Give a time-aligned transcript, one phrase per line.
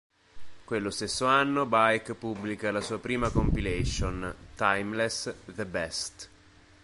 [0.65, 6.29] Quello stesso anno, Baek pubblica la sua prima compilation, "Timeless: The Best".